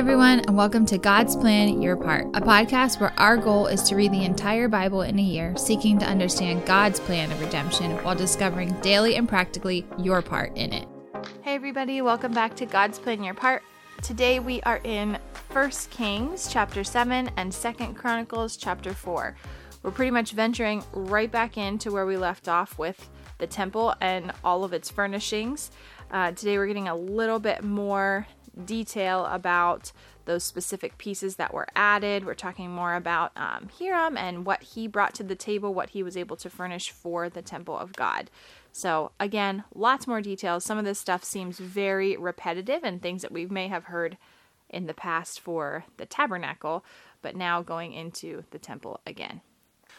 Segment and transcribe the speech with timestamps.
[0.00, 3.94] everyone, and welcome to God's Plan Your Part, a podcast where our goal is to
[3.94, 8.14] read the entire Bible in a year, seeking to understand God's plan of redemption while
[8.14, 10.88] discovering daily and practically your part in it.
[11.42, 13.62] Hey, everybody, welcome back to God's Plan Your Part.
[14.00, 15.18] Today we are in
[15.52, 19.36] 1 Kings chapter 7 and 2 Chronicles chapter 4.
[19.82, 24.32] We're pretty much venturing right back into where we left off with the temple and
[24.44, 25.70] all of its furnishings.
[26.10, 28.26] Uh, today we're getting a little bit more
[28.64, 29.92] detail about
[30.24, 32.24] those specific pieces that were added.
[32.24, 36.02] We're talking more about um, Hiram and what he brought to the table, what he
[36.02, 38.30] was able to furnish for the temple of God.
[38.72, 40.64] So, again, lots more details.
[40.64, 44.16] Some of this stuff seems very repetitive and things that we may have heard
[44.68, 46.84] in the past for the tabernacle,
[47.22, 49.40] but now going into the temple again.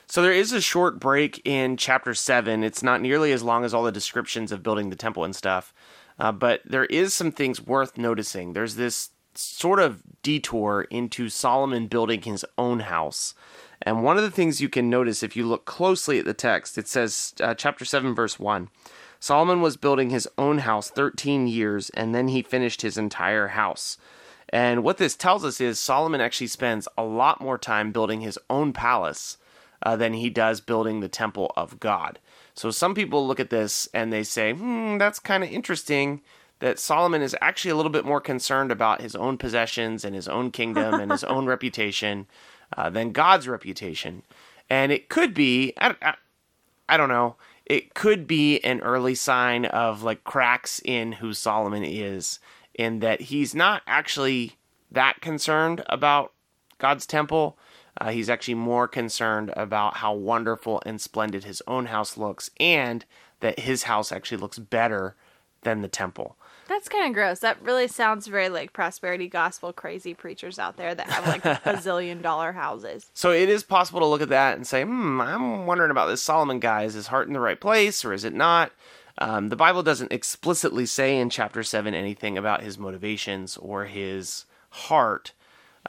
[0.07, 2.63] So there is a short break in chapter 7.
[2.63, 5.73] It's not nearly as long as all the descriptions of building the temple and stuff.
[6.19, 8.53] Uh, but there is some things worth noticing.
[8.53, 13.33] There's this sort of detour into Solomon building his own house.
[13.81, 16.77] And one of the things you can notice if you look closely at the text,
[16.77, 18.69] it says, uh, chapter 7, verse 1
[19.19, 23.97] Solomon was building his own house 13 years, and then he finished his entire house.
[24.49, 28.39] And what this tells us is Solomon actually spends a lot more time building his
[28.49, 29.37] own palace
[29.83, 32.19] uh, than he does building the temple of God.
[32.53, 36.21] So some people look at this and they say, hmm, that's kind of interesting
[36.59, 40.27] that Solomon is actually a little bit more concerned about his own possessions and his
[40.27, 42.27] own kingdom and his own reputation
[42.77, 44.23] uh, than God's reputation.
[44.69, 46.13] And it could be, I, I,
[46.87, 47.35] I don't know,
[47.65, 52.39] it could be an early sign of like cracks in who Solomon is,
[52.75, 54.57] in that he's not actually
[54.91, 56.33] that concerned about
[56.77, 57.57] God's temple.
[58.01, 63.05] Uh, he's actually more concerned about how wonderful and splendid his own house looks and
[63.41, 65.15] that his house actually looks better
[65.61, 66.35] than the temple.
[66.67, 67.41] That's kind of gross.
[67.41, 71.61] That really sounds very like prosperity gospel crazy preachers out there that have like a
[71.63, 73.11] bazillion dollar houses.
[73.13, 76.23] So it is possible to look at that and say, hmm, I'm wondering about this
[76.23, 76.85] Solomon guy.
[76.85, 78.71] Is his heart in the right place or is it not?
[79.19, 84.45] Um, the Bible doesn't explicitly say in chapter 7 anything about his motivations or his
[84.71, 85.33] heart.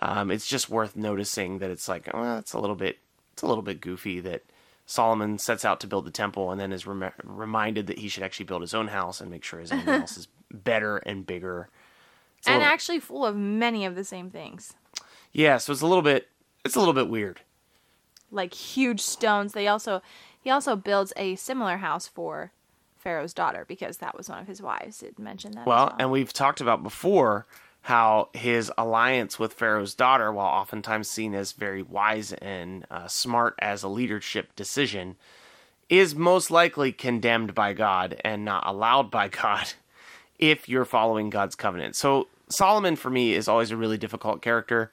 [0.00, 2.98] Um, it's just worth noticing that it's like, well, it's a little bit,
[3.32, 4.42] it's a little bit goofy that
[4.86, 8.22] Solomon sets out to build the temple and then is rem- reminded that he should
[8.22, 11.68] actually build his own house and make sure his own house is better and bigger.
[12.38, 14.74] It's and actually full of many of the same things.
[15.32, 16.28] Yeah, so it's a little bit,
[16.64, 17.40] it's a little bit weird.
[18.30, 19.52] Like huge stones.
[19.52, 20.02] They also,
[20.40, 22.52] he also builds a similar house for
[22.96, 25.02] Pharaoh's daughter because that was one of his wives.
[25.02, 25.66] It mentioned that.
[25.66, 25.96] Well, well.
[25.98, 27.46] and we've talked about before
[27.82, 33.54] how his alliance with Pharaoh's daughter, while oftentimes seen as very wise and uh, smart
[33.58, 35.16] as a leadership decision,
[35.88, 39.72] is most likely condemned by God and not allowed by God
[40.38, 41.96] if you're following God's covenant.
[41.96, 44.92] So Solomon, for me, is always a really difficult character.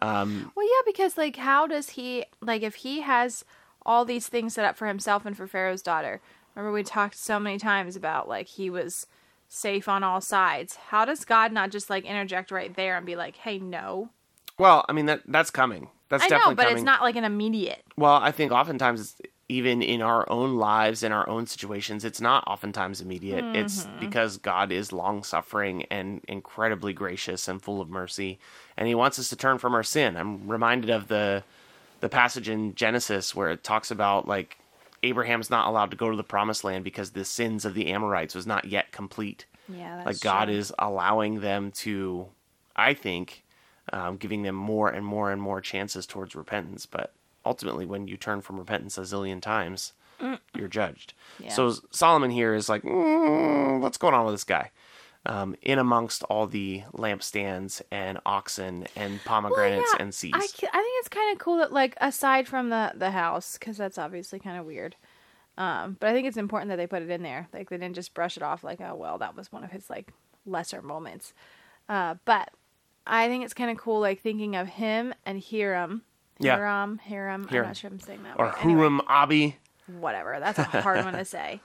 [0.00, 3.44] Um, well, yeah, because like, how does he like if he has
[3.84, 6.22] all these things set up for himself and for Pharaoh's daughter?
[6.54, 9.06] Remember, we talked so many times about like he was
[9.50, 10.76] safe on all sides.
[10.76, 14.08] How does God not just like interject right there and be like, "Hey, no"?
[14.58, 15.88] Well, I mean that that's coming.
[16.08, 16.76] That's I definitely know, but coming.
[16.76, 17.84] it's not like an immediate.
[17.96, 19.16] Well, I think oftentimes
[19.50, 23.56] even in our own lives in our own situations it's not oftentimes immediate mm-hmm.
[23.56, 28.38] it's because god is long suffering and incredibly gracious and full of mercy
[28.76, 31.42] and he wants us to turn from our sin i'm reminded of the
[31.98, 34.59] the passage in genesis where it talks about like
[35.02, 38.34] Abraham's not allowed to go to the promised land because the sins of the Amorites
[38.34, 39.46] was not yet complete.
[39.68, 40.54] Yeah, like God true.
[40.54, 42.28] is allowing them to,
[42.76, 43.44] I think,
[43.92, 46.86] um, giving them more and more and more chances towards repentance.
[46.86, 47.12] But
[47.44, 50.38] ultimately, when you turn from repentance a zillion times, mm.
[50.54, 51.14] you're judged.
[51.38, 51.50] Yeah.
[51.50, 54.70] So Solomon here is like, mm, what's going on with this guy?
[55.26, 60.34] Um, in amongst all the lampstands and oxen and pomegranates well, yeah, and seeds.
[60.34, 63.76] I, I think it's kind of cool that, like, aside from the the house, because
[63.76, 64.96] that's obviously kind of weird.
[65.58, 67.48] Um, but I think it's important that they put it in there.
[67.52, 69.90] Like, they didn't just brush it off, like, oh well, that was one of his
[69.90, 70.12] like
[70.46, 71.34] lesser moments.
[71.88, 72.50] Uh, but
[73.06, 76.02] I think it's kind of cool, like thinking of him and Hiram.
[76.38, 76.56] Yeah.
[76.56, 77.46] Hiram, Hiram.
[77.50, 78.38] I'm not sure I'm saying that.
[78.38, 78.54] Or right.
[78.54, 79.56] Huram anyway, Abi.
[79.86, 80.38] Whatever.
[80.40, 81.60] That's a hard one to say.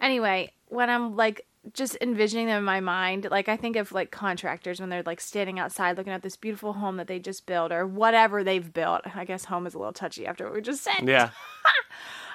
[0.00, 4.10] Anyway, when I'm like just envisioning them in my mind like i think of like
[4.10, 7.72] contractors when they're like standing outside looking at this beautiful home that they just built
[7.72, 9.02] or whatever they've built.
[9.14, 11.06] I guess home is a little touchy after what we just said.
[11.08, 11.30] Yeah.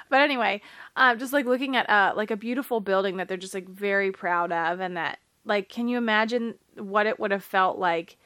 [0.08, 0.60] But anyway
[0.96, 4.10] um just like looking at uh like a beautiful building that they're just like very
[4.10, 8.16] proud of and that like can you imagine what it would have felt like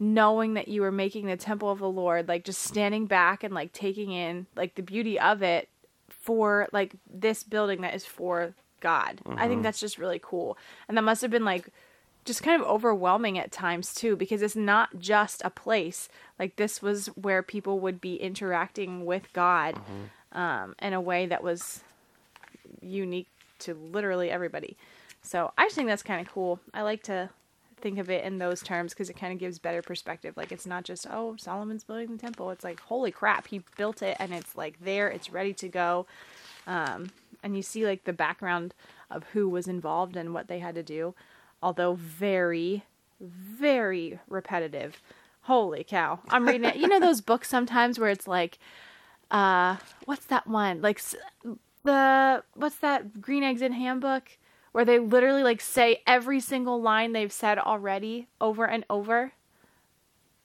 [0.00, 3.54] knowing that you were making the temple of the lord like just standing back and
[3.54, 5.68] like taking in like the beauty of it
[6.08, 9.20] for like this building that is for God.
[9.24, 9.38] Mm-hmm.
[9.38, 9.62] I think mm-hmm.
[9.62, 10.58] that's just really cool.
[10.88, 11.70] And that must have been like
[12.24, 16.82] just kind of overwhelming at times too because it's not just a place like this
[16.82, 19.80] was where people would be interacting with god
[20.32, 21.82] um, in a way that was
[22.80, 23.28] unique
[23.58, 24.76] to literally everybody
[25.22, 27.28] so i just think that's kind of cool i like to
[27.80, 30.66] think of it in those terms because it kind of gives better perspective like it's
[30.66, 34.34] not just oh solomon's building the temple it's like holy crap he built it and
[34.34, 36.06] it's like there it's ready to go
[36.66, 37.10] um,
[37.42, 38.74] and you see like the background
[39.10, 41.14] of who was involved and what they had to do
[41.62, 42.84] although very
[43.20, 45.00] very repetitive.
[45.42, 46.20] Holy cow.
[46.28, 46.76] I'm reading it.
[46.76, 48.58] You know those books sometimes where it's like
[49.30, 50.80] uh what's that one?
[50.80, 51.00] Like
[51.84, 54.38] the what's that green eggs and ham book?
[54.72, 59.32] Where they literally like say every single line they've said already over and over.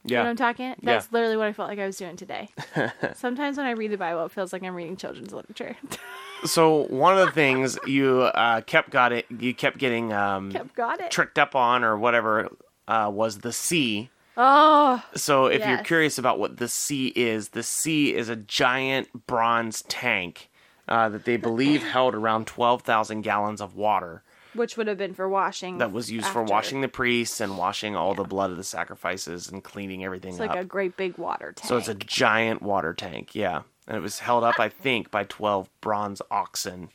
[0.04, 0.76] You know what I'm talking?
[0.84, 2.50] That's literally what I felt like I was doing today.
[3.16, 5.76] Sometimes when I read the Bible, it feels like I'm reading children's literature.
[6.46, 10.76] So one of the things you uh, kept got it, you kept getting um, Yep,
[10.76, 11.12] got it.
[11.12, 12.50] tricked up on or whatever
[12.88, 14.10] uh, was the sea.
[14.38, 19.28] oh, So if you're curious about what the sea is, the sea is a giant
[19.28, 20.50] bronze tank
[20.88, 24.22] uh, that they believe held around twelve thousand gallons of water.
[24.54, 25.80] which would have been for washing.
[25.80, 29.50] that was used for washing the priests and washing all the blood of the sacrifices
[29.50, 30.50] and cleaning everything It's up.
[30.50, 31.68] like a great big water tank.
[31.68, 33.64] so it's a giant water tank, yeah.
[33.88, 36.90] And it was held up, I think, by twelve bronze oxen,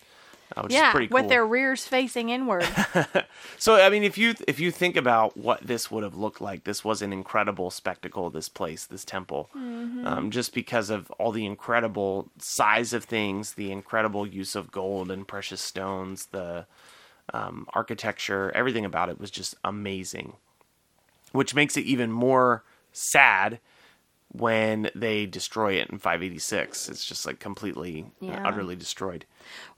[0.56, 1.14] uh, which yeah, is pretty cool.
[1.20, 2.66] with their rears facing inward.
[3.58, 6.64] So I mean, if you if you think about what this would have looked like,
[6.64, 8.30] this was an incredible spectacle.
[8.30, 10.06] This place, this temple, Mm-hmm.
[10.06, 15.10] um, just because of all the incredible size of things, the incredible use of gold
[15.10, 16.66] and precious stones, the
[17.34, 20.32] um, architecture, everything about it was just amazing.
[21.32, 23.60] Which makes it even more sad
[24.32, 26.88] when they destroy it in 586.
[26.88, 28.40] It's just like completely, uh, Yeah.
[28.44, 29.26] utterly destroyed.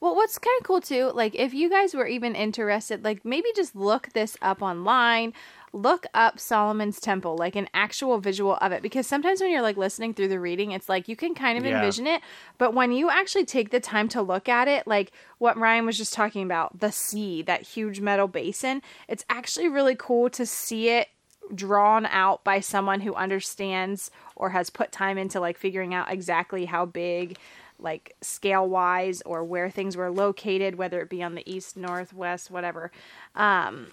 [0.00, 3.48] Well, what's kind of cool too, like if you guys were even interested, like maybe
[3.56, 5.32] just look this up online,
[5.72, 9.78] look up Solomon's Temple, like an actual visual of it, because sometimes when you're like
[9.78, 11.76] listening through the reading, it's like you can kind of Yeah.
[11.76, 12.20] envision it,
[12.58, 15.96] but when you actually take the time to look at it, like what Ryan was
[15.96, 20.90] just talking about, the sea, that huge metal basin, it's actually really cool to see
[20.90, 21.08] it
[21.54, 26.64] drawn out by someone who understands or has put time into like figuring out exactly
[26.64, 27.36] how big
[27.78, 32.12] like scale wise or where things were located whether it be on the east north
[32.12, 32.90] west whatever
[33.34, 33.88] um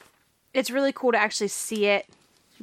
[0.53, 2.07] it's really cool to actually see it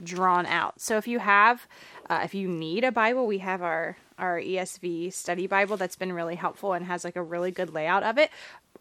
[0.03, 0.81] drawn out.
[0.81, 1.67] So if you have
[2.09, 6.13] uh, if you need a bible we have our our esv study bible that's been
[6.13, 8.31] really helpful and has like a really good layout of it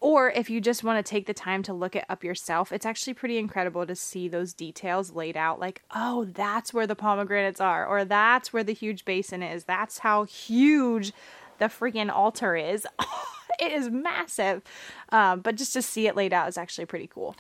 [0.06, 2.86] or if you just want to take the time to look it up yourself, it's
[2.86, 5.60] actually pretty incredible to see those details laid out.
[5.60, 9.63] Like, oh, that's where the pomegranates are, or that's where the huge basin is.
[9.63, 11.12] That's how huge
[11.57, 12.86] the freaking altar is.
[13.60, 14.62] it is massive.
[15.10, 17.36] Um, but just to see it laid out is actually pretty cool.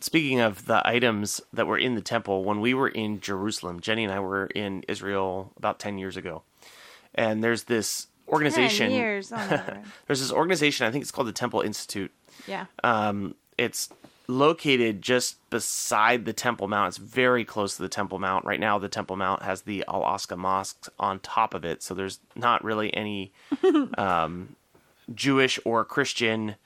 [0.00, 4.04] Speaking of the items that were in the temple, when we were in Jerusalem, Jenny
[4.04, 6.42] and I were in Israel about 10 years ago.
[7.14, 8.88] And there's this organization.
[8.88, 9.32] 10 years.
[9.32, 9.82] Oh, God.
[10.06, 12.12] There's this organization, I think it's called the Temple Institute.
[12.46, 12.66] yeah.
[12.82, 13.90] Um, it's
[14.28, 16.88] located just beside the Temple Mount.
[16.88, 18.44] It's very close to the Temple Mount.
[18.44, 21.94] Right now, the Temple Mount has the Al Aqsa Mosque on top of it, so
[21.94, 23.32] there's not really any
[23.98, 24.56] um,
[25.14, 26.56] Jewish or Christian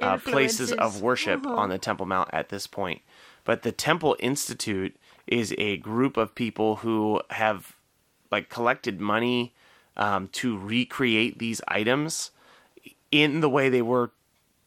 [0.00, 3.02] uh, places of worship on the Temple Mount at this point.
[3.44, 4.96] But the Temple Institute
[5.26, 7.74] is a group of people who have
[8.30, 9.54] like collected money
[9.96, 12.30] um, to recreate these items
[13.10, 14.10] in the way they were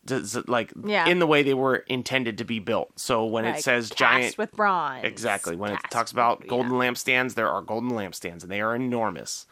[0.05, 1.07] does- like Yeah.
[1.07, 2.97] in the way they were intended to be built.
[2.99, 5.03] So when it says cast giant with bronze.
[5.03, 5.55] Exactly.
[5.55, 6.47] When it cast talks with- about yeah.
[6.49, 9.45] golden lampstands, there are golden lampstands, and they are enormous.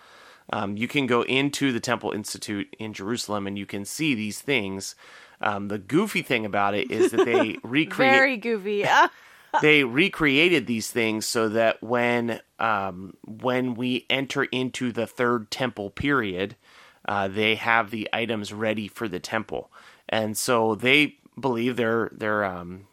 [0.51, 4.39] Um, you can go into the Temple Institute in Jerusalem, and you can see these
[4.41, 4.95] things.
[5.41, 8.83] Um, the goofy thing about it is that they recreate Very goofy.
[9.61, 15.89] They recreated these things so that when um, when we enter into the third temple
[15.89, 16.55] period,
[17.07, 19.71] uh, they have the items ready for the temple,
[20.09, 22.87] and so they believe they're they're um,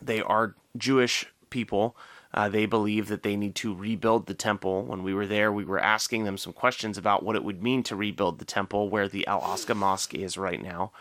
[0.00, 1.96] they are Jewish people.
[2.34, 4.84] Uh, they believe that they need to rebuild the temple.
[4.84, 7.82] When we were there, we were asking them some questions about what it would mean
[7.84, 10.92] to rebuild the temple where the Al Aqsa Mosque is right now.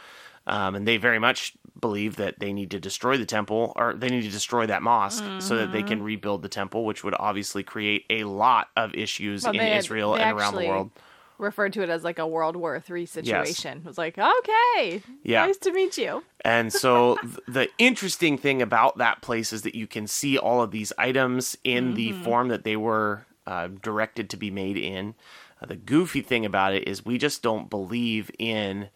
[0.48, 4.10] Um, and they very much believe that they need to destroy the temple or they
[4.10, 6.06] need to destroy that mosque so that they can Mm-hmm.
[6.06, 10.16] rebuild the temple, which would obviously create a lot of issues Well, in had- Israel
[10.16, 10.92] and around the world.
[11.38, 13.80] referred to it as like a World War Three situation.
[13.80, 15.46] It was like, okay, Yeah.
[15.48, 16.24] nice to meet you.
[16.46, 20.62] And so th- the interesting thing about that place is that you can see all
[20.62, 25.14] of these items in the form that they were uh, directed to be made in.
[25.62, 28.88] Uh, the goofy thing about it is we just don't believe in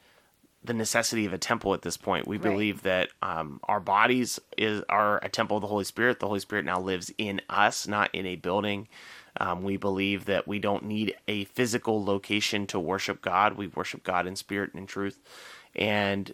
[0.63, 2.27] the necessity of a temple at this point.
[2.27, 2.43] We Right.
[2.51, 6.19] believe that um, our bodies is are a temple of the Holy Spirit.
[6.19, 8.87] The Holy Spirit now lives in us, not in a building.
[9.39, 13.53] Um, we believe that we don't need a physical location to worship God.
[13.53, 15.17] We worship God in spirit and in truth,
[15.75, 16.33] and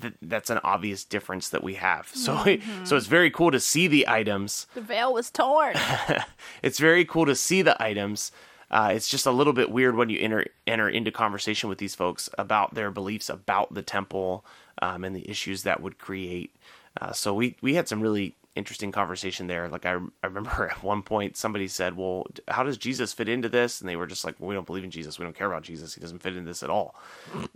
[0.00, 2.08] th- that's an obvious difference that we have.
[2.08, 5.76] So, so it's very cool to see the items The veil was torn.
[6.62, 8.32] it's very cool to see the items.
[8.70, 11.94] Uh, it's just a little bit weird when you enter enter into conversation with these
[11.94, 14.44] folks about their beliefs about the temple
[14.82, 16.54] um, and the issues that would create.
[17.00, 19.68] Uh, so we we had some really interesting conversation there.
[19.68, 23.48] Like I, I remember at one point somebody said, "Well, how does Jesus fit into
[23.48, 25.18] this?" And they were just like, well, "We don't believe in Jesus.
[25.18, 25.94] We don't care about Jesus.
[25.94, 26.94] He doesn't fit in this at all."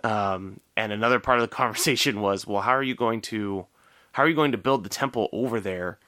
[0.04, 3.66] Um, and another part of the conversation was, "Well, how are you going to
[4.12, 5.98] how are you going to build the temple over there?"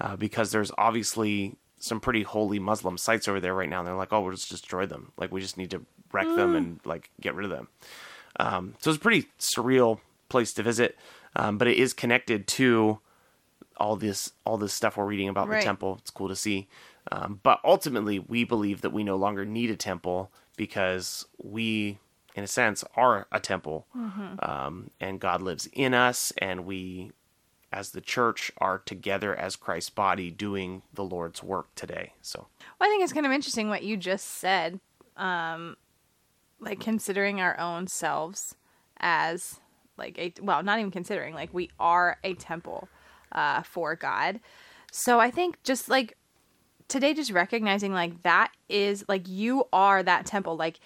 [0.00, 3.78] uh, because there's obviously some pretty holy Muslim sites over there right now.
[3.80, 5.12] And they're like, oh, we'll just destroy them.
[5.16, 7.68] Like, we just need to wreck them and like get rid of them.
[8.40, 10.96] Um, so it's a pretty surreal place to visit,
[11.36, 12.98] um, but it is connected to
[13.76, 15.60] all this all this stuff we're reading about Right.
[15.60, 15.96] the temple.
[16.00, 16.68] It's cool to see.
[17.10, 21.98] Um, but ultimately, we believe that we no longer need a temple because we,
[22.34, 23.86] in a sense, are a temple,
[24.40, 27.12] um, and God lives in us, and we
[27.72, 32.14] as the church are together as Christ's body doing the Lord's work today.
[32.22, 32.46] So
[32.78, 34.80] Well, I think it's kind of interesting what you just said.
[35.16, 35.76] Um,
[36.60, 38.54] like considering our own selves
[38.98, 39.60] as
[39.96, 42.88] like a well, not even considering like we are a temple
[43.32, 44.40] uh, for God.
[44.90, 46.16] So I think just like
[46.88, 50.56] today, just recognizing like that is like you are that temple.
[50.56, 50.80] Like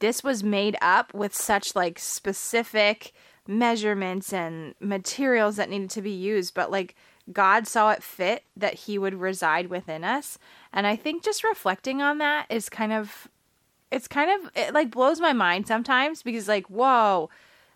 [0.00, 3.12] this was made up with such like specific
[3.48, 6.94] measurements and materials that needed to be used, but like
[7.32, 10.38] God saw it fit that He would reside within us.
[10.72, 13.28] And I think just reflecting on that is kind of,
[13.90, 17.30] it's kind of, it like blows my mind sometimes because, like, whoa,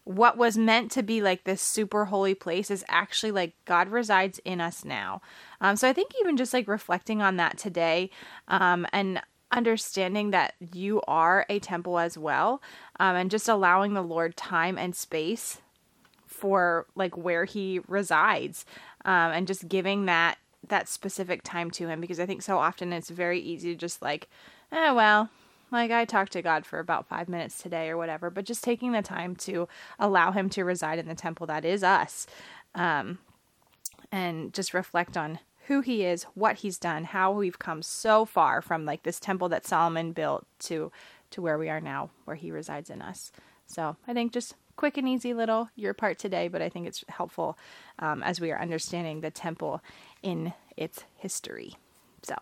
[0.04, 4.40] what was meant to be like this super holy place is actually like God resides
[4.44, 5.20] in us now.
[5.60, 8.10] Um, so I think even just like reflecting on that today
[8.48, 9.20] um, and
[9.52, 12.62] understanding that you are a temple as well
[12.98, 15.60] um, and just allowing the Lord time and space
[16.26, 18.64] for like where he resides
[19.04, 20.38] um, and just giving that
[20.68, 24.02] that specific time to him because I think so often it's very easy to just
[24.02, 24.28] like,
[24.70, 25.30] oh well,
[25.70, 28.92] like I talked to God for about five minutes today or whatever, but just taking
[28.92, 32.26] the time to allow him to reside in the temple that is us.
[32.74, 33.18] Um,
[34.12, 35.38] and just reflect on
[35.70, 39.48] who he is, what he's done, how we've come so far from like this temple
[39.48, 40.90] that Solomon built to
[41.30, 43.30] to where we are now, where he resides in us.
[43.66, 47.04] So I think just quick and easy little your part today, but I think it's
[47.08, 47.56] helpful
[48.00, 49.80] um, as we are understanding the temple
[50.24, 51.76] in its history.
[52.24, 52.34] So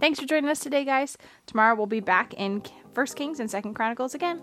[0.00, 1.18] thanks for joining us today, guys.
[1.44, 2.62] Tomorrow we'll be back in
[2.94, 4.40] First Kings and Second Chronicles again.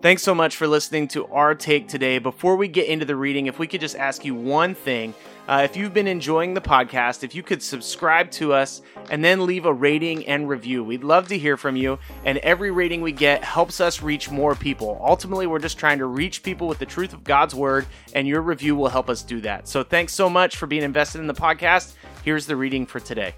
[0.00, 2.16] Thanks so much for listening to our take today.
[2.16, 5.12] Before we get into the reading, if we could just ask you one thing.
[5.48, 8.80] Uh, if you've been enjoying the podcast, if you could subscribe to us
[9.10, 11.98] and then leave a rating and review, we'd love to hear from you.
[12.24, 15.00] And every rating we get helps us reach more people.
[15.02, 18.40] Ultimately, we're just trying to reach people with the truth of God's word, and your
[18.40, 19.66] review will help us do that.
[19.66, 21.94] So thanks so much for being invested in the podcast.
[22.24, 23.34] Here's the reading for today.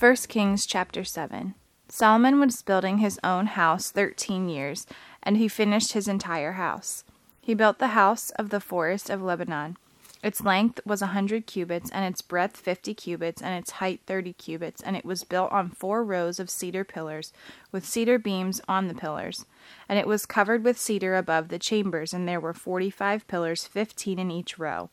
[0.00, 1.54] 1 Kings chapter 7.
[1.88, 4.84] Solomon was building his own house 13 years,
[5.22, 7.04] and he finished his entire house.
[7.40, 9.76] He built the house of the forest of Lebanon.
[10.20, 14.32] Its length was a 100 cubits, and its breadth 50 cubits, and its height 30
[14.32, 17.32] cubits, and it was built on four rows of cedar pillars,
[17.70, 19.46] with cedar beams on the pillars.
[19.88, 24.18] And it was covered with cedar above the chambers, and there were 45 pillars, 15
[24.18, 24.90] in each row.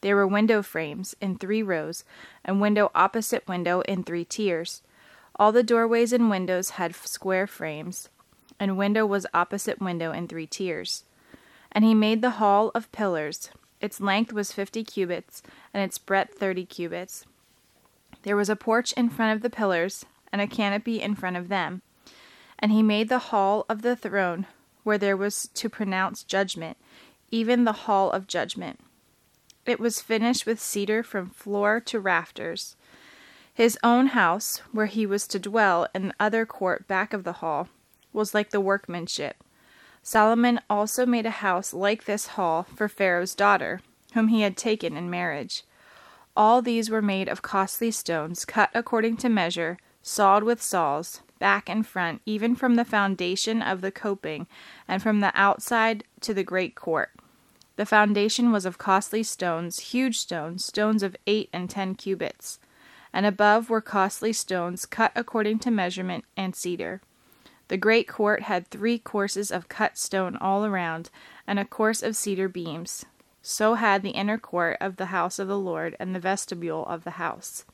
[0.00, 2.04] There were window frames in three rows,
[2.44, 4.82] and window opposite window in three tiers.
[5.36, 8.08] All the doorways and windows had square frames,
[8.58, 11.04] and window was opposite window in three tiers.
[11.70, 13.50] And he made the hall of pillars.
[13.80, 15.42] Its length was fifty cubits,
[15.72, 17.24] and its breadth thirty cubits.
[18.22, 21.48] There was a porch in front of the pillars, and a canopy in front of
[21.48, 21.82] them.
[22.58, 24.46] And he made the hall of the throne,
[24.82, 26.76] where there was to pronounce judgment,
[27.30, 28.80] even the hall of judgment.
[29.64, 32.74] It was finished with cedar from floor to rafters.
[33.52, 37.34] His own house, where he was to dwell in the other court back of the
[37.34, 37.68] hall,
[38.12, 39.36] was like the workmanship.
[40.02, 43.80] Solomon also made a house like this hall for Pharaoh's daughter,
[44.14, 45.64] whom he had taken in marriage.
[46.36, 51.68] All these were made of costly stones, cut according to measure, sawed with saws, back
[51.68, 54.46] and front, even from the foundation of the coping,
[54.86, 57.10] and from the outside to the great court.
[57.76, 62.58] The foundation was of costly stones, huge stones, stones of eight and ten cubits.
[63.12, 67.00] And above were costly stones cut according to measurement and cedar.
[67.68, 71.10] The great court had three courses of cut stone all around,
[71.46, 73.04] and a course of cedar beams.
[73.42, 77.04] So had the inner court of the house of the Lord and the vestibule of
[77.04, 77.64] the house.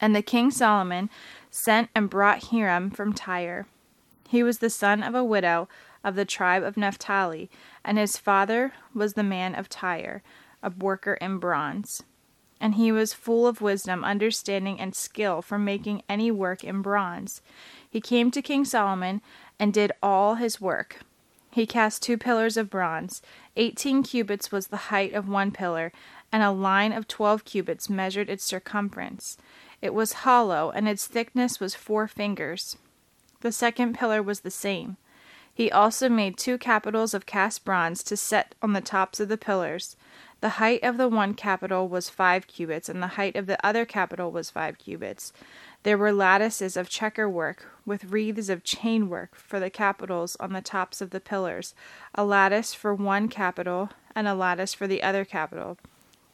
[0.00, 1.10] And the king Solomon
[1.50, 3.66] sent and brought Hiram from Tyre.
[4.28, 5.68] He was the son of a widow
[6.02, 7.48] of the tribe of Naphtali,
[7.84, 10.22] and his father was the man of Tyre,
[10.62, 12.02] a worker in bronze.
[12.60, 17.42] And he was full of wisdom, understanding, and skill for making any work in bronze.
[17.92, 19.20] He came to King Solomon
[19.58, 21.00] and did all his work.
[21.50, 23.20] He cast two pillars of bronze.
[23.54, 25.92] Eighteen cubits was the height of one pillar,
[26.32, 29.36] and a line of twelve cubits measured its circumference.
[29.82, 32.78] It was hollow, and its thickness was four fingers.
[33.40, 34.96] The second pillar was the same.
[35.54, 39.36] He also made two capitals of cast bronze to set on the tops of the
[39.36, 39.96] pillars.
[40.40, 43.84] The height of the one capital was five cubits, and the height of the other
[43.84, 45.32] capital was five cubits.
[45.82, 50.52] There were lattices of checker work, with wreaths of chain work for the capitals on
[50.52, 51.74] the tops of the pillars,
[52.14, 55.76] a lattice for one capital, and a lattice for the other capital.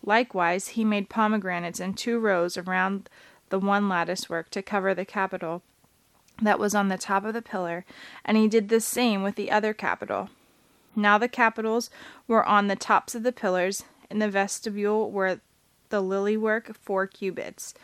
[0.02, 3.10] Likewise, he made pomegranates in two rows around
[3.50, 5.62] the one lattice work to cover the capital
[6.40, 7.84] that was on the top of the pillar,
[8.24, 10.30] and he did the same with the other capital.
[10.94, 11.90] Now the capitals
[12.26, 15.40] were on the tops of the pillars, in the vestibule were
[15.90, 17.74] the lily work four cubits.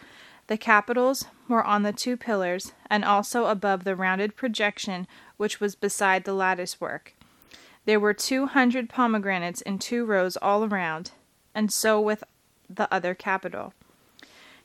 [0.47, 5.07] The capitals were on the two pillars, and also above the rounded projection
[5.37, 7.15] which was beside the lattice work.
[7.87, 11.13] There were two hundred pomegranates in two rows all around,
[11.55, 12.25] and so with
[12.69, 13.73] the other capital.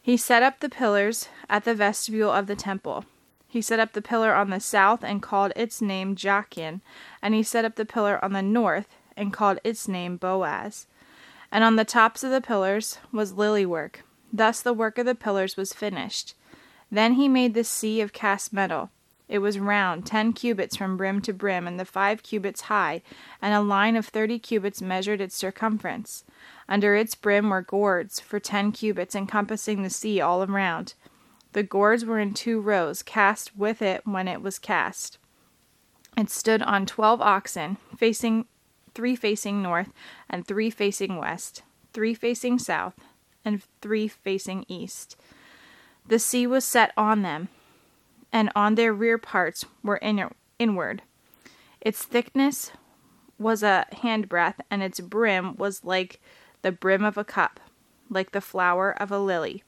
[0.01, 3.05] He set up the pillars at the vestibule of the temple.
[3.51, 6.82] He set up the pillar on the south and called its name Jachin,
[7.20, 10.86] and he set up the pillar on the north and called its name Boaz.
[11.51, 14.03] And on the tops of the pillars was lily work.
[14.32, 16.36] Thus the work of the pillars was finished.
[16.91, 18.91] Then he made the sea of cast metal.
[19.27, 23.01] It was round, ten cubits from brim to brim, and the five cubits high,
[23.41, 26.24] and a line of thirty cubits measured its circumference.
[26.68, 30.94] Under its brim were gourds for ten cubits, encompassing the sea all around.
[31.53, 35.18] The gourds were in two rows, cast with it when it was cast.
[36.15, 38.45] It stood on twelve oxen, facing
[38.93, 39.91] three facing north,
[40.30, 42.95] and three facing west, three facing south,
[43.43, 45.15] and three facing east.
[46.08, 47.50] The sea was set on them,
[48.32, 51.02] and on their rear parts were in- inward.
[51.82, 52.71] Its thickness
[53.38, 56.19] was a handbreadth, and its brim was like
[56.62, 57.60] the brim of a cup,
[58.10, 59.63] like the flower of a lily.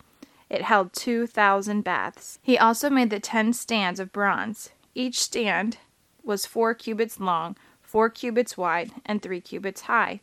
[0.51, 2.37] It held two thousand baths.
[2.41, 4.71] He also made the ten stands of bronze.
[4.93, 5.77] Each stand
[6.23, 10.19] was four cubits long, four cubits wide, and three cubits high.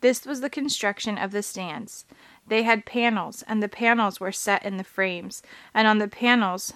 [0.00, 2.06] This was the construction of the stands.
[2.44, 6.72] They had panels, and the panels were set in the frames, and on the panels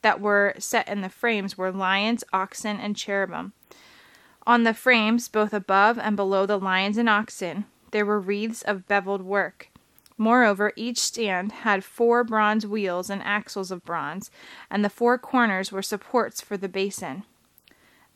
[0.00, 3.52] that were set in the frames were lions, oxen, and cherubim.
[4.46, 8.88] On the frames, both above and below the lions and oxen, there were wreaths of
[8.88, 9.68] beveled work.
[10.18, 14.32] Moreover, each stand had four bronze wheels and axles of bronze,
[14.68, 17.22] and the four corners were supports for the basin.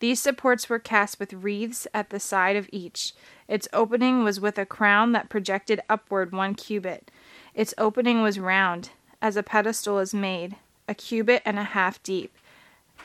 [0.00, 3.14] These supports were cast with wreaths at the side of each.
[3.46, 7.08] Its opening was with a crown that projected upward one cubit.
[7.54, 10.56] Its opening was round, as a pedestal is made,
[10.88, 12.36] a cubit and a half deep.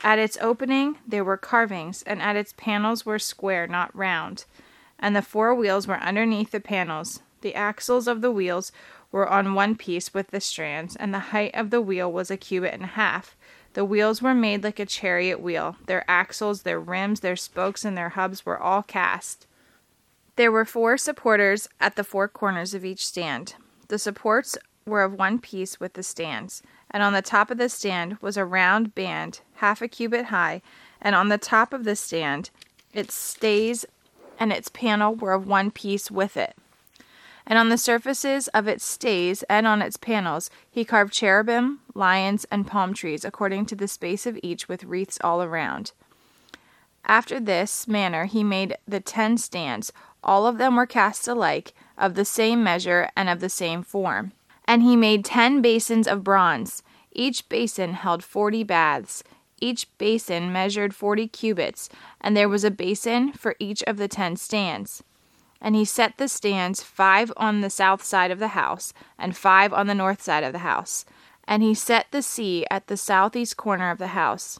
[0.03, 4.45] At its opening there were carvings, and at its panels were square, not round.
[4.97, 7.21] And the four wheels were underneath the panels.
[7.41, 8.71] The axles of the wheels
[9.11, 12.37] were on one piece with the strands, and the height of the wheel was a
[12.37, 13.35] cubit and a half.
[13.73, 15.75] The wheels were made like a chariot wheel.
[15.85, 19.45] Their axles, their rims, their spokes, and their hubs were all cast.
[20.35, 23.55] There were four supporters at the four corners of each stand.
[23.87, 27.69] The supports were of one piece with the stands, and on the top of the
[27.69, 30.61] stand was a round band, half a cubit high,
[31.01, 32.49] and on the top of the stand
[32.93, 33.85] its stays
[34.39, 36.55] and its panel were of one piece with it
[37.47, 42.45] and on the surfaces of its stays and on its panels he carved cherubim, lions,
[42.51, 45.93] and palm trees, according to the space of each, with wreaths all around.
[47.05, 49.93] After this manner he made the ten stands.
[50.23, 54.33] All of them were cast alike, of the same measure and of the same form.
[54.65, 56.83] And he made ten basins of bronze.
[57.13, 59.23] Each basin held forty baths.
[59.61, 64.35] Each basin measured forty cubits, and there was a basin for each of the ten
[64.35, 65.01] stands.
[65.59, 69.73] And he set the stands five on the south side of the house, and five
[69.73, 71.05] on the north side of the house.
[71.47, 74.59] And he set the sea at the southeast corner of the house.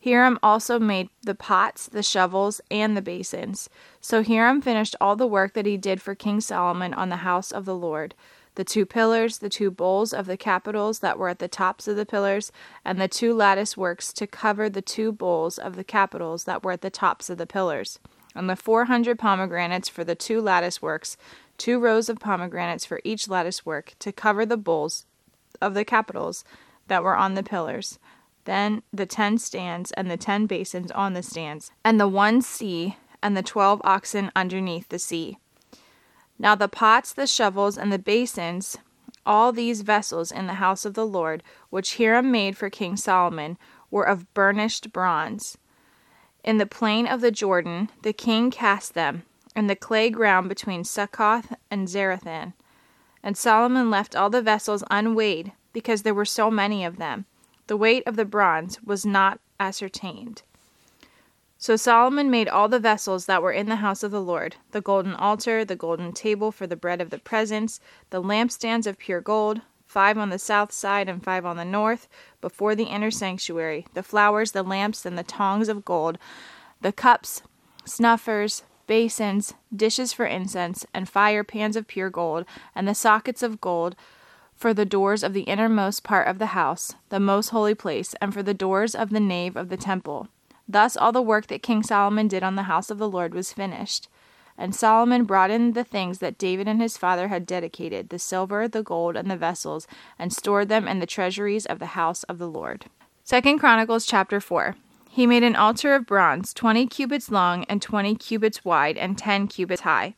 [0.00, 3.68] Hiram also made the pots, the shovels, and the basins.
[4.00, 7.50] So Hiram finished all the work that he did for King Solomon on the house
[7.50, 8.14] of the Lord.
[8.58, 11.94] the two pillars, the two bowls of the capitals that were at the tops of
[11.94, 12.50] the pillars,
[12.84, 16.72] and the two lattice works to cover the two bowls of the capitals that were
[16.72, 18.00] at the tops of the pillars,
[18.34, 21.16] and the four hundred pomegranates for the two lattice works,
[21.56, 25.06] two rows of pomegranates for each lattice work, to cover the bowls
[25.60, 26.44] of the capitals
[26.86, 27.98] that were on the pillars.
[28.44, 32.96] Then the ten stands and the ten basins on the stands, and the one sea
[33.22, 35.38] and the twelve oxen underneath the sea.
[36.38, 38.78] Now the pots, the shovels, and the basins,
[39.26, 43.58] all these vessels in the house of the Lord, which Hiram made for King Solomon,
[43.90, 45.58] were of burnished bronze.
[46.44, 49.24] In the plain of the Jordan the king cast them,
[49.54, 52.54] in the clay ground between Succoth and Zarethan.
[53.22, 57.26] And Solomon left all the vessels unweighed, because there were so many of them.
[57.66, 60.42] The weight of the bronze was not ascertained.
[61.58, 64.80] So Solomon made all the vessels that were in the house of the Lord the
[64.80, 69.20] golden altar, the golden table for the bread of the presence, the lampstands of pure
[69.20, 72.08] gold, five on the south side and five on the north,
[72.40, 76.18] before the inner sanctuary, the flowers, the lamps, and the tongs of gold,
[76.80, 77.42] the cups,
[77.84, 83.60] snuffers, basins, dishes for incense, and fire pans of pure gold, and the sockets of
[83.60, 83.96] gold
[84.54, 88.34] for the doors of the innermost part of the house, the most holy place, and
[88.34, 90.28] for the doors of the nave of the temple.
[90.68, 93.52] Thus all the work that King Solomon did on the house of the Lord was
[93.52, 94.08] finished.
[94.58, 98.66] And Solomon brought in the things that David and his father had dedicated the silver,
[98.66, 99.86] the gold, and the vessels,
[100.18, 102.86] and stored them in the treasuries of the house of the Lord.
[103.22, 104.74] Second Chronicles chapter 4.
[105.10, 109.48] He made an altar of bronze, twenty cubits long, and twenty cubits wide, and ten
[109.48, 110.14] cubits high.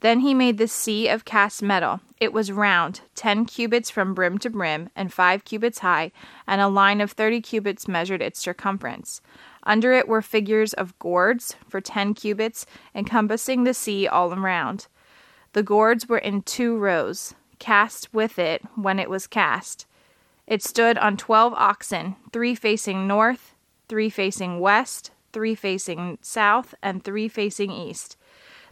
[0.00, 2.00] Then he made the sea of cast metal.
[2.18, 6.10] It was round, ten cubits from brim to brim, and five cubits high,
[6.46, 9.20] and a line of thirty cubits measured its circumference.
[9.62, 14.86] Under it were figures of gourds for ten cubits, encompassing the sea all around.
[15.52, 19.86] The gourds were in two rows, cast with it when it was cast.
[20.46, 23.54] It stood on twelve oxen, three facing north,
[23.88, 28.16] three facing west, three facing south, and three facing east.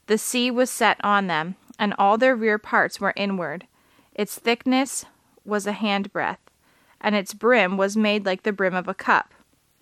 [0.07, 3.67] The sea was set on them, and all their rear parts were inward.
[4.15, 5.05] Its thickness
[5.45, 6.39] was a handbreadth,
[7.01, 9.35] and its brim was made like the brim of a cup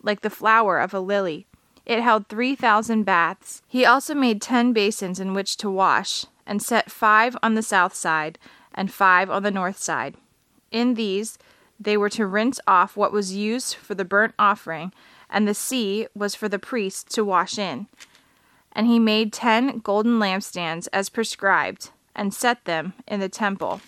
[0.06, 1.46] like the flower of a lily.
[1.84, 3.62] It held three thousand baths.
[3.68, 7.94] He also made ten basins in which to wash, and set five on the south
[7.94, 8.38] side,
[8.72, 10.16] and five on the north side.
[10.70, 11.38] In these
[11.78, 14.92] they were to rinse off what was used for the burnt offering,
[15.28, 17.86] and the sea was for the priests to wash in.
[18.72, 23.80] And he made ten golden lampstands as prescribed, and set them in the temple,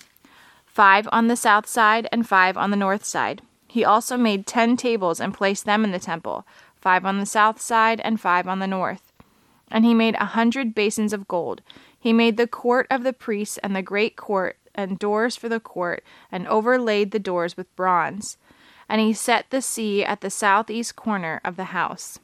[0.67, 3.43] five on the south side and five on the north side.
[3.69, 7.61] He also made ten tables and placed them in the temple, five on the south
[7.61, 9.13] side and five on the north.
[9.71, 11.61] And he made a hundred basins of gold.
[12.01, 15.61] He made the court of the priests and the great court and doors for the
[15.61, 18.39] court, and overlaid the doors with bronze.
[18.89, 22.21] And he set the sea at the southeast corner of the house.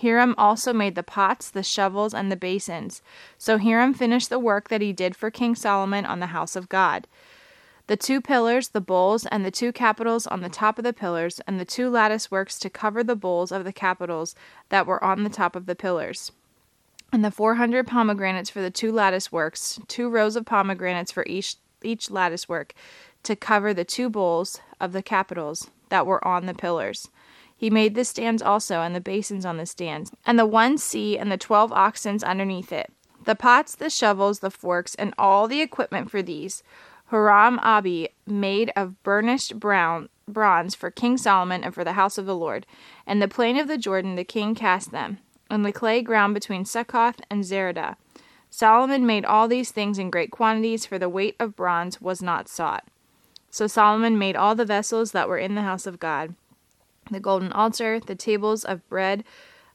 [0.00, 3.00] Hiram also made the pots, the shovels, and the basins.
[3.38, 6.68] So Hiram finished the work that he did for King Solomon on the house of
[6.68, 7.08] God
[7.86, 11.40] the two pillars, the bowls, and the two capitals on the top of the pillars,
[11.46, 14.34] and the two lattice works to cover the bowls of the capitals
[14.70, 16.32] that were on the top of the pillars.
[17.12, 21.24] And the four hundred pomegranates for the two lattice works, two rows of pomegranates for
[21.26, 22.74] each each lattice work,
[23.22, 27.08] to cover the two bowls of the capitals that were on the pillars.
[27.56, 31.16] He made the stands also, and the basins on the stands, and the one sea
[31.16, 32.92] and the twelve oxens underneath it.
[33.24, 36.62] The pots, the shovels, the forks, and all the equipment for these
[37.10, 42.26] Huram Abi made of burnished brown bronze for King Solomon and for the house of
[42.26, 42.66] the Lord.
[43.06, 46.64] In the plain of the Jordan the king cast them, in the clay ground between
[46.64, 47.96] Succoth and Zeredah.
[48.50, 52.48] Solomon made all these things in great quantities, for the weight of bronze was not
[52.48, 52.84] sought.
[53.50, 56.34] So Solomon made all the vessels that were in the house of God
[57.08, 59.22] the golden altar, the tables of bread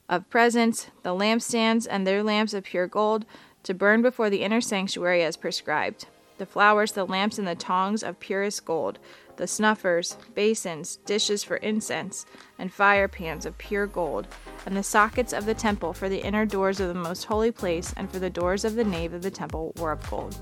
[0.09, 3.25] of presence, the lampstands and their lamps of pure gold,
[3.63, 6.07] to burn before the inner sanctuary as prescribed
[6.41, 8.97] the flowers, the lamps, and the tongs of purest gold,
[9.35, 12.25] the snuffers, basins, dishes for incense,
[12.57, 14.27] and fire pans of pure gold,
[14.65, 17.93] and the sockets of the temple for the inner doors of the most holy place
[17.95, 20.35] and for the doors of the nave of the temple were of gold.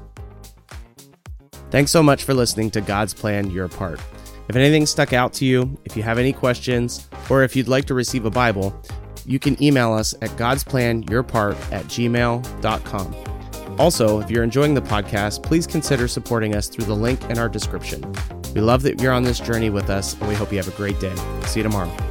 [1.69, 3.99] Thanks so much for listening to God's Plan Your Part.
[4.47, 7.83] If anything stuck out to you, if you have any questions, or if you'd like
[7.87, 8.73] to receive a Bible,
[9.25, 13.28] you can email us at godsplanyourpart at gmail.com.
[13.79, 17.47] Also, if you're enjoying the podcast, please consider supporting us through the link in our
[17.47, 18.03] description.
[18.53, 20.71] We love that you're on this journey with us, and we hope you have a
[20.71, 21.15] great day.
[21.45, 22.08] See you tomorrow.